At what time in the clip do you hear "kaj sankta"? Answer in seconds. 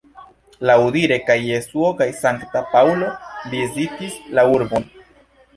2.01-2.63